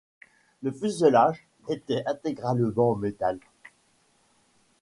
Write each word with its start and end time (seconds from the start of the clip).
Le 0.63 0.71
fuselage 0.71 1.47
était 1.69 2.01
intégralement 2.07 2.89
en 2.89 2.95
métal. 2.95 3.37